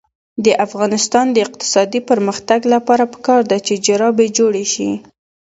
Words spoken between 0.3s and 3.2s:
د افغانستان د اقتصادي پرمختګ لپاره